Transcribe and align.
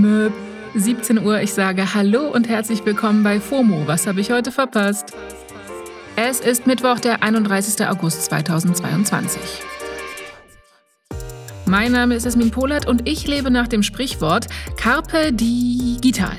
Möb. 0.00 0.32
17 0.74 1.18
Uhr, 1.24 1.40
ich 1.40 1.52
sage 1.52 1.94
Hallo 1.94 2.28
und 2.28 2.48
herzlich 2.48 2.84
willkommen 2.84 3.22
bei 3.22 3.40
FOMO. 3.40 3.86
Was 3.86 4.06
habe 4.06 4.20
ich 4.20 4.30
heute 4.30 4.52
verpasst? 4.52 5.12
Es 6.14 6.40
ist 6.40 6.66
Mittwoch, 6.66 7.00
der 7.00 7.22
31. 7.22 7.86
August 7.86 8.24
2022. 8.24 9.40
Mein 11.66 11.92
Name 11.92 12.14
ist 12.14 12.26
Esmin 12.26 12.50
Polat 12.50 12.86
und 12.86 13.08
ich 13.08 13.26
lebe 13.26 13.50
nach 13.50 13.68
dem 13.68 13.82
Sprichwort 13.82 14.46
Carpe 14.76 15.32
Digital. 15.32 16.36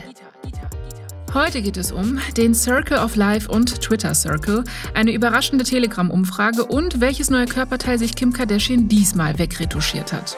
Heute 1.33 1.61
geht 1.61 1.77
es 1.77 1.91
um 1.91 2.19
den 2.37 2.55
Circle 2.55 2.97
of 2.97 3.15
Life 3.15 3.49
und 3.49 3.81
Twitter 3.81 4.15
Circle, 4.15 4.63
eine 4.93 5.11
überraschende 5.11 5.63
Telegram-Umfrage 5.63 6.65
und 6.65 7.01
welches 7.01 7.29
neue 7.29 7.45
Körperteil 7.45 7.99
sich 7.99 8.15
Kim 8.15 8.33
Kardashian 8.33 8.87
diesmal 8.87 9.37
wegretuschiert 9.37 10.11
hat. 10.11 10.37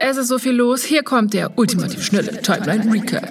Es 0.00 0.16
ist 0.16 0.28
so 0.28 0.38
viel 0.38 0.52
los, 0.52 0.84
hier 0.84 1.02
kommt 1.02 1.34
der 1.34 1.58
ultimativ 1.58 2.04
schnelle 2.04 2.40
Timeline 2.40 2.92
Recap. 2.92 3.30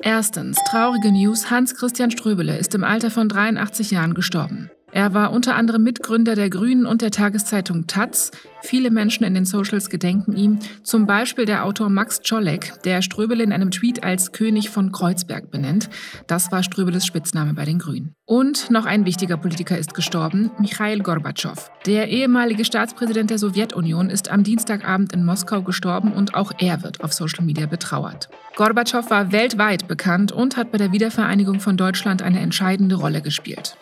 Erstens, 0.00 0.58
traurige 0.70 1.10
News, 1.10 1.50
Hans-Christian 1.50 2.10
Ströbele 2.10 2.56
ist 2.56 2.74
im 2.74 2.84
Alter 2.84 3.10
von 3.10 3.28
83 3.28 3.90
Jahren 3.90 4.14
gestorben. 4.14 4.70
Er 4.94 5.12
war 5.12 5.32
unter 5.32 5.56
anderem 5.56 5.82
Mitgründer 5.82 6.36
der 6.36 6.48
Grünen 6.48 6.86
und 6.86 7.02
der 7.02 7.10
Tageszeitung 7.10 7.88
Taz. 7.88 8.30
Viele 8.62 8.92
Menschen 8.92 9.24
in 9.24 9.34
den 9.34 9.44
Socials 9.44 9.90
gedenken 9.90 10.36
ihm, 10.36 10.60
zum 10.84 11.04
Beispiel 11.04 11.46
der 11.46 11.64
Autor 11.64 11.90
Max 11.90 12.20
Czolek, 12.22 12.80
der 12.84 13.02
Ströbele 13.02 13.42
in 13.42 13.52
einem 13.52 13.72
Tweet 13.72 14.04
als 14.04 14.30
König 14.30 14.70
von 14.70 14.92
Kreuzberg 14.92 15.50
benennt. 15.50 15.90
Das 16.28 16.52
war 16.52 16.62
Ströbeles 16.62 17.04
Spitzname 17.04 17.54
bei 17.54 17.64
den 17.64 17.80
Grünen. 17.80 18.14
Und 18.24 18.70
noch 18.70 18.86
ein 18.86 19.04
wichtiger 19.04 19.36
Politiker 19.36 19.76
ist 19.76 19.94
gestorben, 19.94 20.52
Michail 20.60 21.00
Gorbatschow. 21.00 21.72
Der 21.86 22.08
ehemalige 22.08 22.64
Staatspräsident 22.64 23.30
der 23.30 23.38
Sowjetunion 23.38 24.10
ist 24.10 24.30
am 24.30 24.44
Dienstagabend 24.44 25.12
in 25.12 25.24
Moskau 25.24 25.62
gestorben 25.62 26.12
und 26.12 26.36
auch 26.36 26.52
er 26.58 26.84
wird 26.84 27.02
auf 27.02 27.12
Social 27.12 27.44
Media 27.44 27.66
betrauert. 27.66 28.28
Gorbatschow 28.54 29.10
war 29.10 29.32
weltweit 29.32 29.88
bekannt 29.88 30.30
und 30.30 30.56
hat 30.56 30.70
bei 30.70 30.78
der 30.78 30.92
Wiedervereinigung 30.92 31.58
von 31.58 31.76
Deutschland 31.76 32.22
eine 32.22 32.38
entscheidende 32.38 32.94
Rolle 32.94 33.22
gespielt. 33.22 33.76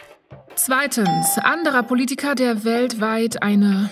Zweitens, 0.55 1.39
anderer 1.39 1.83
Politiker, 1.83 2.34
der 2.34 2.64
weltweit 2.64 3.42
eine 3.42 3.91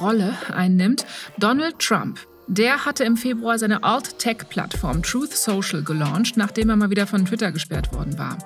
Rolle 0.00 0.34
einnimmt, 0.52 1.06
Donald 1.38 1.78
Trump. 1.78 2.18
Der 2.48 2.84
hatte 2.84 3.04
im 3.04 3.16
Februar 3.16 3.58
seine 3.58 3.82
Alt-Tech-Plattform 3.82 5.02
Truth 5.02 5.32
Social 5.34 5.82
gelauncht, 5.82 6.36
nachdem 6.36 6.70
er 6.70 6.76
mal 6.76 6.90
wieder 6.90 7.06
von 7.06 7.26
Twitter 7.26 7.52
gesperrt 7.52 7.92
worden 7.92 8.18
war. 8.18 8.38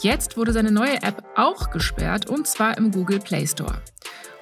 Jetzt 0.00 0.36
wurde 0.36 0.52
seine 0.52 0.72
neue 0.72 1.02
App 1.02 1.22
auch 1.36 1.70
gesperrt 1.70 2.28
und 2.28 2.46
zwar 2.46 2.78
im 2.78 2.90
Google 2.90 3.20
Play 3.20 3.46
Store. 3.46 3.82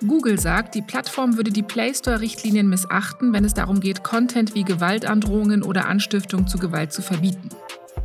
Google 0.06 0.38
sagt, 0.38 0.74
die 0.74 0.82
Plattform 0.82 1.36
würde 1.36 1.50
die 1.50 1.62
Play 1.62 1.92
Store-Richtlinien 1.92 2.68
missachten, 2.68 3.32
wenn 3.32 3.44
es 3.44 3.52
darum 3.52 3.80
geht, 3.80 4.02
Content 4.02 4.54
wie 4.54 4.64
Gewaltandrohungen 4.64 5.62
oder 5.62 5.86
Anstiftung 5.88 6.46
zu 6.46 6.58
Gewalt 6.58 6.92
zu 6.92 7.02
verbieten. 7.02 7.50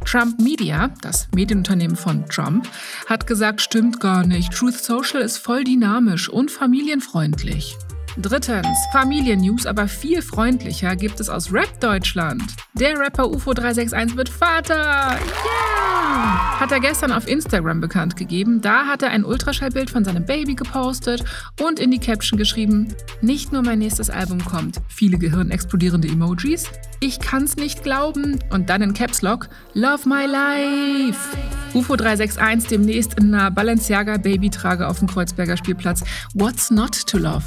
Trump 0.06 0.40
Media, 0.40 0.92
das 1.02 1.28
Medienunternehmen 1.34 1.96
von 1.96 2.26
Trump, 2.28 2.68
hat 3.08 3.28
gesagt, 3.28 3.62
stimmt 3.62 4.00
gar 4.00 4.26
nicht. 4.26 4.54
Truth 4.54 4.78
Social 4.78 5.22
ist 5.22 5.38
voll 5.38 5.64
dynamisch 5.64 6.30
und 6.30 6.52
familienfreundlich. 6.52 7.76
Drittens, 8.18 8.78
Familiennews, 8.94 9.66
aber 9.66 9.90
viel 9.90 10.22
freundlicher 10.22 10.96
gibt 10.96 11.20
es 11.20 11.30
aus 11.30 11.52
Rap 11.52 11.82
Deutschland. 11.82 12.42
Der 12.74 12.98
Rapper 12.98 13.30
UFO 13.30 13.54
361 13.54 14.16
wird 14.16 14.30
Vater. 14.30 15.20
Yeah! 15.20 16.60
Hat 16.60 16.72
er 16.72 16.80
gestern 16.80 17.12
auf 17.12 17.28
Instagram 17.28 17.82
bekannt 17.82 18.16
gegeben. 18.16 18.62
Da 18.62 18.86
hat 18.86 19.02
er 19.02 19.10
ein 19.10 19.26
Ultraschallbild 19.26 19.90
von 19.90 20.06
seinem 20.06 20.26
Baby 20.26 20.56
gepostet 20.56 21.26
und 21.62 21.78
in 21.82 21.92
die 21.92 22.00
Caption 22.00 22.40
geschrieben: 22.40 22.88
Nicht 23.20 23.52
nur 23.52 23.64
mein 23.64 23.80
nächstes 23.80 24.10
Album 24.10 24.44
kommt, 24.46 24.80
viele 24.88 25.18
gehirnexplodierende 25.18 26.08
Emojis. 26.08 26.70
Ich 27.02 27.20
kann's 27.20 27.58
nicht 27.58 27.84
glauben. 27.84 28.40
Und 28.50 28.70
dann 28.70 28.82
in 28.82 28.94
Caps 28.94 29.24
Lock: 29.24 29.50
Love 29.74 30.08
my 30.08 30.26
life. 30.26 31.38
UFO 31.74 31.98
361 31.98 32.70
demnächst 32.70 33.20
in 33.20 33.34
einer 33.34 33.52
Balenciaga 33.52 34.16
Babytrage 34.16 34.88
auf 34.88 35.00
dem 35.00 35.10
Kreuzberger 35.10 35.58
Spielplatz. 35.58 36.02
What's 36.34 36.72
not 36.72 37.06
to 37.08 37.18
love? 37.18 37.44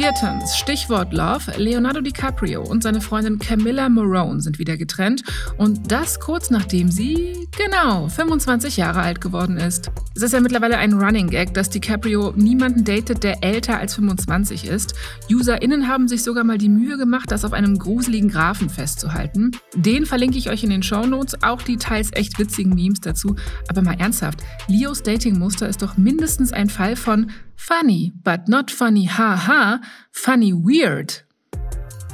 Viertens, 0.00 0.56
Stichwort 0.56 1.12
Love. 1.12 1.58
Leonardo 1.58 2.00
DiCaprio 2.00 2.62
und 2.62 2.82
seine 2.82 3.02
Freundin 3.02 3.38
Camilla 3.38 3.90
Morone 3.90 4.40
sind 4.40 4.58
wieder 4.58 4.78
getrennt 4.78 5.22
und 5.58 5.92
das 5.92 6.18
kurz 6.18 6.48
nachdem 6.48 6.90
sie, 6.90 7.46
genau, 7.54 8.08
25 8.08 8.78
Jahre 8.78 9.02
alt 9.02 9.20
geworden 9.20 9.58
ist. 9.58 9.90
Es 10.16 10.22
ist 10.22 10.32
ja 10.32 10.40
mittlerweile 10.40 10.78
ein 10.78 10.94
Running 10.94 11.28
Gag, 11.28 11.52
dass 11.52 11.68
DiCaprio 11.68 12.32
niemanden 12.34 12.82
datet, 12.82 13.22
der 13.24 13.44
älter 13.44 13.76
als 13.76 13.94
25 13.96 14.66
ist. 14.66 14.94
UserInnen 15.30 15.86
haben 15.86 16.08
sich 16.08 16.22
sogar 16.22 16.44
mal 16.44 16.56
die 16.56 16.70
Mühe 16.70 16.96
gemacht, 16.96 17.30
das 17.30 17.44
auf 17.44 17.52
einem 17.52 17.78
gruseligen 17.78 18.30
Graphen 18.30 18.70
festzuhalten. 18.70 19.50
Den 19.74 20.06
verlinke 20.06 20.38
ich 20.38 20.48
euch 20.48 20.64
in 20.64 20.70
den 20.70 20.82
Shownotes, 20.82 21.42
auch 21.42 21.60
die 21.60 21.76
teils 21.76 22.08
echt 22.14 22.38
witzigen 22.38 22.74
Memes 22.74 23.00
dazu. 23.00 23.36
Aber 23.68 23.82
mal 23.82 24.00
ernsthaft, 24.00 24.40
Leos 24.66 25.02
Datingmuster 25.02 25.68
ist 25.68 25.82
doch 25.82 25.98
mindestens 25.98 26.54
ein 26.54 26.70
Fall 26.70 26.96
von 26.96 27.30
Funny, 27.60 28.10
but 28.24 28.48
not 28.48 28.70
funny 28.70 29.04
ha 29.04 29.36
ha, 29.36 29.86
funny 30.10 30.50
weird. 30.50 31.20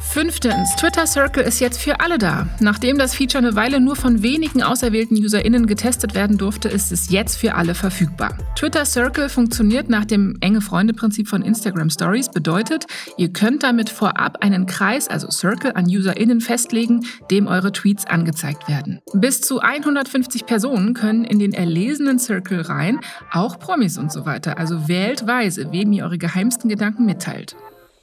Fünftens, 0.09 0.75
Twitter 0.77 1.07
Circle 1.07 1.43
ist 1.43 1.61
jetzt 1.61 1.79
für 1.79 2.01
alle 2.01 2.17
da. 2.17 2.49
Nachdem 2.59 2.97
das 2.97 3.15
Feature 3.15 3.45
eine 3.45 3.55
Weile 3.55 3.81
nur 3.81 3.97
von 3.97 4.23
wenigen 4.23 4.63
auserwählten 4.63 5.17
UserInnen 5.19 5.67
getestet 5.67 6.15
werden 6.15 6.39
durfte, 6.39 6.71
ist 6.71 6.91
es 6.91 7.11
jetzt 7.11 7.37
für 7.37 7.55
alle 7.55 7.75
verfügbar. 7.75 8.39
Twitter 8.57 8.87
Circle 8.87 9.29
funktioniert 9.29 9.91
nach 9.91 10.07
dem 10.07 10.39
enge 10.41 10.63
Freunde-Prinzip 10.63 11.29
von 11.29 11.43
Instagram 11.43 11.91
Stories, 11.91 12.31
bedeutet, 12.31 12.87
ihr 13.19 13.31
könnt 13.31 13.63
damit 13.63 13.91
vorab 13.91 14.39
einen 14.43 14.65
Kreis, 14.65 15.09
also 15.09 15.31
Circle, 15.31 15.73
an 15.75 15.85
UserInnen 15.85 16.41
festlegen, 16.41 17.05
dem 17.31 17.47
eure 17.47 17.73
Tweets 17.73 18.07
angezeigt 18.07 18.69
werden. 18.69 19.01
Bis 19.13 19.43
zu 19.43 19.61
150 19.61 20.47
Personen 20.47 20.95
können 20.95 21.25
in 21.25 21.39
den 21.39 21.53
erlesenen 21.53 22.19
Circle 22.19 22.63
rein, 22.63 23.01
auch 23.33 23.59
Promis 23.59 23.99
und 23.99 24.11
so 24.11 24.25
weiter. 24.25 24.57
Also 24.57 24.89
wählt 24.89 25.27
weise, 25.27 25.73
wem 25.73 25.93
ihr 25.93 26.05
eure 26.05 26.17
geheimsten 26.17 26.71
Gedanken 26.71 27.05
mitteilt. 27.05 27.55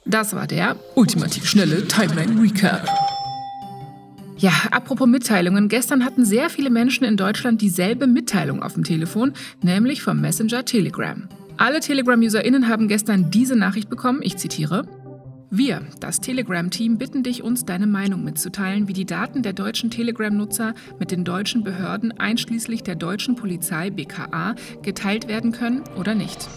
Das 0.06 0.34
war 0.34 0.46
der 0.46 0.76
ultimativ 0.94 1.46
schnelle 1.46 1.88
Timeline 1.88 2.40
Recap. 2.40 2.86
Ja, 4.36 4.52
apropos 4.70 5.06
Mitteilungen. 5.08 5.68
Gestern 5.68 6.04
hatten 6.04 6.26
sehr 6.26 6.50
viele 6.50 6.68
Menschen 6.68 7.04
in 7.04 7.16
Deutschland 7.16 7.62
dieselbe 7.62 8.06
Mitteilung 8.06 8.62
auf 8.62 8.74
dem 8.74 8.84
Telefon, 8.84 9.32
nämlich 9.62 10.02
vom 10.02 10.20
Messenger 10.20 10.64
Telegram. 10.64 11.26
Alle 11.56 11.80
Telegram-UserInnen 11.80 12.68
haben 12.68 12.88
gestern 12.88 13.30
diese 13.30 13.56
Nachricht 13.56 13.88
bekommen, 13.88 14.20
ich 14.22 14.36
zitiere. 14.36 14.86
Wir, 15.50 15.82
das 16.00 16.20
Telegram-Team, 16.20 16.98
bitten 16.98 17.22
dich, 17.22 17.42
uns 17.42 17.64
deine 17.64 17.86
Meinung 17.86 18.24
mitzuteilen, 18.24 18.88
wie 18.88 18.92
die 18.92 19.06
Daten 19.06 19.42
der 19.42 19.52
deutschen 19.52 19.88
Telegram-Nutzer 19.88 20.74
mit 20.98 21.12
den 21.12 21.24
deutschen 21.24 21.64
Behörden 21.64 22.12
einschließlich 22.18 22.82
der 22.82 22.96
deutschen 22.96 23.36
Polizei 23.36 23.90
BKA 23.90 24.56
geteilt 24.82 25.28
werden 25.28 25.52
können 25.52 25.82
oder 25.96 26.14
nicht. 26.14 26.48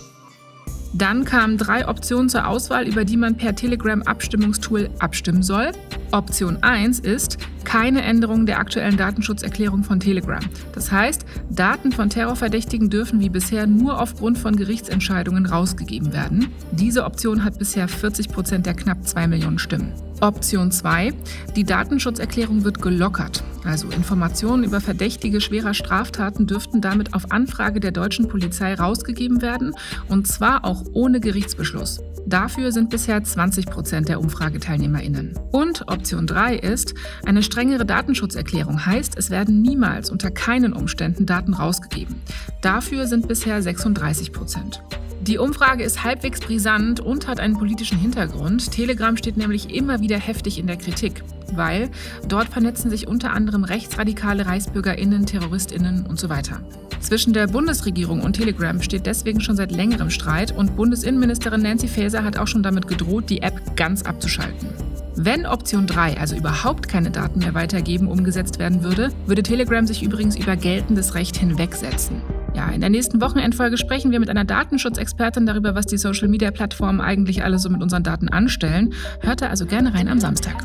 Dann 0.93 1.25
kamen 1.25 1.57
drei 1.57 1.87
Optionen 1.87 2.29
zur 2.29 2.47
Auswahl, 2.47 2.87
über 2.87 3.05
die 3.05 3.17
man 3.17 3.35
per 3.35 3.55
Telegram-Abstimmungstool 3.55 4.89
abstimmen 4.99 5.43
soll. 5.43 5.71
Option 6.11 6.63
1 6.63 6.99
ist 6.99 7.37
keine 7.65 8.01
Änderung 8.01 8.45
der 8.45 8.59
aktuellen 8.59 8.95
Datenschutzerklärung 8.95 9.83
von 9.83 9.99
Telegram. 9.99 10.39
Das 10.73 10.91
heißt, 10.91 11.25
Daten 11.49 11.91
von 11.91 12.09
Terrorverdächtigen 12.09 12.89
dürfen 12.89 13.19
wie 13.19 13.29
bisher 13.29 13.67
nur 13.67 14.01
aufgrund 14.01 14.37
von 14.37 14.55
Gerichtsentscheidungen 14.55 15.45
rausgegeben 15.45 16.13
werden. 16.13 16.47
Diese 16.71 17.03
Option 17.03 17.43
hat 17.43 17.59
bisher 17.59 17.89
40 17.89 18.29
Prozent 18.29 18.65
der 18.65 18.73
knapp 18.73 19.05
2 19.05 19.27
Millionen 19.27 19.59
Stimmen. 19.59 19.91
Option 20.21 20.71
2. 20.71 21.13
Die 21.55 21.63
Datenschutzerklärung 21.63 22.63
wird 22.63 22.81
gelockert. 22.81 23.43
Also 23.67 23.89
Informationen 23.89 24.63
über 24.63 24.79
Verdächtige 24.79 25.41
schwerer 25.41 25.73
Straftaten 25.73 26.47
dürften 26.47 26.79
damit 26.79 27.13
auf 27.13 27.31
Anfrage 27.31 27.81
der 27.81 27.91
deutschen 27.91 28.29
Polizei 28.29 28.73
rausgegeben 28.73 29.41
werden 29.41 29.73
und 30.07 30.25
zwar 30.25 30.63
auch 30.63 30.83
ohne 30.93 31.19
Gerichtsbeschluss. 31.19 31.99
Dafür 32.25 32.71
sind 32.71 32.89
bisher 32.89 33.21
20 33.21 33.65
Prozent 33.65 34.07
der 34.09 34.21
UmfrageteilnehmerInnen. 34.21 35.37
Und 35.51 35.87
Option 35.89 36.27
3 36.27 36.55
ist, 36.55 36.93
eine 37.25 37.43
strengere 37.43 37.85
Datenschutzerklärung 37.85 38.85
heißt, 38.85 39.17
es 39.17 39.29
werden 39.29 39.61
niemals 39.61 40.09
unter 40.09 40.31
keinen 40.31 40.71
Umständen 40.71 41.25
Daten 41.25 41.53
rausgegeben. 41.53 42.15
Dafür 42.61 43.05
sind 43.07 43.27
bisher 43.27 43.61
36 43.61 44.31
Prozent. 44.31 44.81
Die 45.21 45.39
Umfrage 45.39 45.83
ist 45.83 46.03
halbwegs 46.03 46.39
brisant 46.39 47.01
und 47.01 47.27
hat 47.27 47.39
einen 47.41 47.57
politischen 47.57 47.97
Hintergrund. 47.97 48.71
Telegram 48.71 49.17
steht 49.17 49.35
nämlich 49.35 49.73
immer 49.75 49.99
wieder 49.99 50.17
heftig 50.17 50.57
in 50.57 50.67
der 50.67 50.77
Kritik, 50.77 51.23
weil 51.55 51.89
dort 52.27 52.49
vernetzen 52.49 52.89
sich 52.89 53.07
unter 53.07 53.33
anderem 53.33 53.63
rechtsradikale 53.63 54.45
Reichsbürgerinnen, 54.45 55.25
Terroristinnen 55.25 56.05
und 56.05 56.19
so 56.19 56.29
weiter. 56.29 56.61
Zwischen 56.99 57.33
der 57.33 57.47
Bundesregierung 57.47 58.21
und 58.21 58.33
Telegram 58.33 58.81
steht 58.81 59.05
deswegen 59.05 59.39
schon 59.39 59.55
seit 59.55 59.71
längerem 59.71 60.09
Streit 60.09 60.51
und 60.51 60.75
Bundesinnenministerin 60.75 61.61
Nancy 61.61 61.87
Faeser 61.87 62.23
hat 62.23 62.37
auch 62.37 62.47
schon 62.47 62.63
damit 62.63 62.87
gedroht, 62.87 63.29
die 63.29 63.41
App 63.41 63.75
ganz 63.75 64.01
abzuschalten. 64.01 64.69
Wenn 65.19 65.47
Option 65.47 65.87
3, 65.87 66.19
also 66.19 66.35
überhaupt 66.35 66.87
keine 66.87 67.09
Daten 67.09 67.39
mehr 67.39 67.55
weitergeben, 67.55 68.07
umgesetzt 68.07 68.59
werden 68.59 68.83
würde, 68.83 69.09
würde 69.25 69.41
Telegram 69.41 69.85
sich 69.87 70.03
übrigens 70.03 70.37
über 70.37 70.55
geltendes 70.55 71.15
Recht 71.15 71.37
hinwegsetzen. 71.37 72.21
Ja, 72.55 72.69
in 72.69 72.81
der 72.81 72.91
nächsten 72.91 73.19
Wochenendfolge 73.19 73.77
sprechen 73.77 74.11
wir 74.11 74.19
mit 74.19 74.29
einer 74.29 74.45
Datenschutzexpertin 74.45 75.47
darüber, 75.47 75.73
was 75.73 75.87
die 75.87 75.97
Social-Media-Plattformen 75.97 77.01
eigentlich 77.01 77.43
alle 77.43 77.57
so 77.57 77.69
mit 77.69 77.81
unseren 77.81 78.03
Daten 78.03 78.29
anstellen. 78.29 78.93
Hört 79.21 79.41
da 79.41 79.47
also 79.47 79.65
gerne 79.65 79.95
rein 79.95 80.07
am 80.07 80.19
Samstag. 80.19 80.55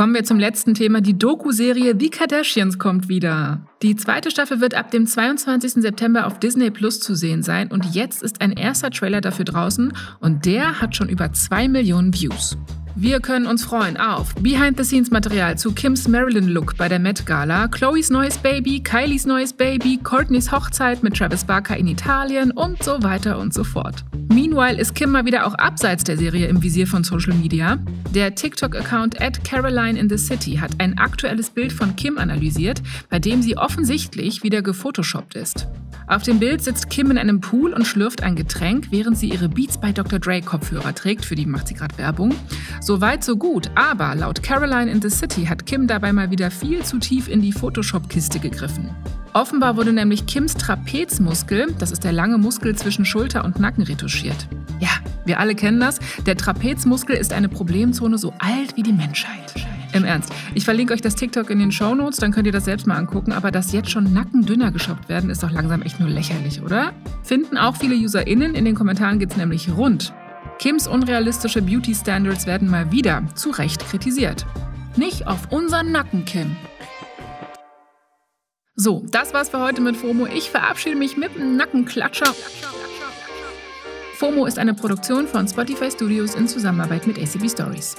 Kommen 0.00 0.14
wir 0.14 0.24
zum 0.24 0.38
letzten 0.38 0.72
Thema. 0.72 1.02
Die 1.02 1.18
Doku-Serie 1.18 1.94
The 2.00 2.08
Kardashians 2.08 2.78
kommt 2.78 3.10
wieder. 3.10 3.60
Die 3.82 3.96
zweite 3.96 4.30
Staffel 4.30 4.62
wird 4.62 4.74
ab 4.74 4.90
dem 4.90 5.06
22. 5.06 5.72
September 5.82 6.26
auf 6.26 6.38
Disney 6.38 6.70
Plus 6.70 7.00
zu 7.00 7.14
sehen 7.14 7.42
sein 7.42 7.70
und 7.70 7.94
jetzt 7.94 8.22
ist 8.22 8.40
ein 8.40 8.52
erster 8.52 8.90
Trailer 8.90 9.20
dafür 9.20 9.44
draußen 9.44 9.92
und 10.20 10.46
der 10.46 10.80
hat 10.80 10.96
schon 10.96 11.10
über 11.10 11.34
2 11.34 11.68
Millionen 11.68 12.14
Views. 12.14 12.56
Wir 13.02 13.18
können 13.20 13.46
uns 13.46 13.64
freuen 13.64 13.96
auf 13.96 14.34
Behind-the-Scenes-Material 14.34 15.56
zu 15.56 15.72
Kims 15.72 16.06
Marilyn-Look 16.06 16.76
bei 16.76 16.86
der 16.86 16.98
Met 16.98 17.24
Gala, 17.24 17.66
Chloes 17.68 18.10
neues 18.10 18.36
Baby, 18.36 18.80
Kylies 18.80 19.24
neues 19.24 19.54
Baby, 19.54 19.98
Courtneys 20.02 20.52
Hochzeit 20.52 21.02
mit 21.02 21.16
Travis 21.16 21.44
Barker 21.44 21.78
in 21.78 21.86
Italien 21.86 22.50
und 22.50 22.82
so 22.82 23.02
weiter 23.02 23.38
und 23.38 23.54
so 23.54 23.64
fort. 23.64 24.04
Meanwhile 24.28 24.78
ist 24.78 24.94
Kim 24.94 25.12
mal 25.12 25.24
wieder 25.24 25.46
auch 25.46 25.54
abseits 25.54 26.04
der 26.04 26.18
Serie 26.18 26.48
im 26.48 26.62
Visier 26.62 26.86
von 26.86 27.02
Social 27.02 27.32
Media. 27.32 27.78
Der 28.14 28.34
TikTok-Account 28.34 29.18
at 29.18 29.42
Caroline 29.44 29.98
in 29.98 30.10
the 30.10 30.18
City 30.18 30.56
hat 30.56 30.72
ein 30.76 30.98
aktuelles 30.98 31.48
Bild 31.48 31.72
von 31.72 31.96
Kim 31.96 32.18
analysiert, 32.18 32.82
bei 33.08 33.18
dem 33.18 33.40
sie 33.40 33.56
offensichtlich 33.56 34.42
wieder 34.42 34.60
gefotoshoppt 34.60 35.36
ist. 35.36 35.66
Auf 36.10 36.24
dem 36.24 36.40
Bild 36.40 36.60
sitzt 36.60 36.90
Kim 36.90 37.12
in 37.12 37.18
einem 37.18 37.40
Pool 37.40 37.72
und 37.72 37.86
schlürft 37.86 38.24
ein 38.24 38.34
Getränk, 38.34 38.88
während 38.90 39.16
sie 39.16 39.28
ihre 39.28 39.48
Beats 39.48 39.78
by 39.78 39.92
Dr. 39.92 40.18
Dre 40.18 40.42
Kopfhörer 40.42 40.92
trägt, 40.92 41.24
für 41.24 41.36
die 41.36 41.46
macht 41.46 41.68
sie 41.68 41.74
gerade 41.74 41.96
Werbung. 41.98 42.34
So 42.80 42.89
weit, 42.98 43.22
so 43.22 43.36
gut, 43.36 43.70
aber 43.74 44.14
laut 44.14 44.42
Caroline 44.42 44.90
in 44.90 45.02
the 45.02 45.10
City 45.10 45.44
hat 45.44 45.66
Kim 45.66 45.86
dabei 45.86 46.14
mal 46.14 46.30
wieder 46.30 46.50
viel 46.50 46.82
zu 46.82 46.98
tief 46.98 47.28
in 47.28 47.42
die 47.42 47.52
Photoshop-Kiste 47.52 48.38
gegriffen. 48.38 48.88
Offenbar 49.34 49.76
wurde 49.76 49.92
nämlich 49.92 50.24
Kims 50.24 50.54
Trapezmuskel, 50.54 51.74
das 51.78 51.92
ist 51.92 52.04
der 52.04 52.12
lange 52.12 52.38
Muskel 52.38 52.74
zwischen 52.74 53.04
Schulter 53.04 53.44
und 53.44 53.60
Nacken, 53.60 53.84
retuschiert. 53.84 54.48
Ja, 54.80 54.88
wir 55.24 55.38
alle 55.38 55.54
kennen 55.54 55.78
das. 55.78 56.00
Der 56.26 56.36
Trapezmuskel 56.36 57.14
ist 57.16 57.32
eine 57.32 57.48
Problemzone 57.48 58.18
so 58.18 58.32
alt 58.38 58.76
wie 58.76 58.82
die 58.82 58.92
Menschheit. 58.92 59.54
Im 59.92 60.04
Ernst. 60.04 60.32
Ich 60.54 60.64
verlinke 60.64 60.94
euch 60.94 61.00
das 61.00 61.16
TikTok 61.16 61.50
in 61.50 61.58
den 61.58 61.72
Show 61.72 61.94
Notes, 61.94 62.18
dann 62.18 62.32
könnt 62.32 62.46
ihr 62.46 62.52
das 62.52 62.64
selbst 62.64 62.86
mal 62.86 62.96
angucken. 62.96 63.32
Aber 63.32 63.50
dass 63.50 63.72
jetzt 63.72 63.90
schon 63.90 64.12
Nacken 64.12 64.46
dünner 64.46 64.70
geschoppt 64.70 65.08
werden, 65.08 65.30
ist 65.30 65.42
doch 65.42 65.50
langsam 65.50 65.82
echt 65.82 65.98
nur 66.00 66.08
lächerlich, 66.08 66.62
oder? 66.62 66.92
Finden 67.22 67.56
auch 67.56 67.76
viele 67.76 67.96
UserInnen. 67.96 68.54
In 68.54 68.64
den 68.64 68.74
Kommentaren 68.74 69.18
geht's 69.18 69.36
nämlich 69.36 69.68
rund. 69.76 70.12
Kims 70.60 70.86
unrealistische 70.86 71.62
Beauty 71.62 71.94
Standards 71.94 72.46
werden 72.46 72.68
mal 72.68 72.92
wieder 72.92 73.22
zu 73.34 73.48
Recht 73.48 73.80
kritisiert. 73.88 74.44
Nicht 74.94 75.26
auf 75.26 75.50
unseren 75.50 75.90
Nacken, 75.90 76.26
Kim. 76.26 76.54
So, 78.74 79.02
das 79.10 79.32
war's 79.32 79.48
für 79.48 79.60
heute 79.60 79.80
mit 79.80 79.96
FOMO. 79.96 80.26
Ich 80.26 80.50
verabschiede 80.50 80.96
mich 80.96 81.16
mit 81.16 81.34
einem 81.34 81.56
Nackenklatscher. 81.56 82.34
FOMO 84.16 84.44
ist 84.44 84.58
eine 84.58 84.74
Produktion 84.74 85.26
von 85.26 85.48
Spotify 85.48 85.90
Studios 85.90 86.34
in 86.34 86.46
Zusammenarbeit 86.46 87.06
mit 87.06 87.18
ACB 87.18 87.48
Stories. 87.48 87.96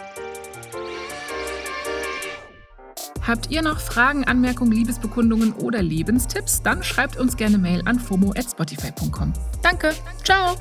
Habt 3.25 3.50
ihr 3.50 3.64
noch 3.64 3.80
Fragen, 3.80 4.25
Anmerkungen, 4.25 4.72
Liebesbekundungen 4.72 5.54
oder 5.54 5.81
Lebenstipps? 5.81 6.62
Dann 6.62 6.84
schreibt 6.84 7.18
uns 7.18 7.38
gerne 7.38 7.57
Mail 7.57 7.81
an 7.86 8.00
fomo@spotify.com. 8.00 9.34
Danke. 9.64 9.94
Ciao. 10.24 10.57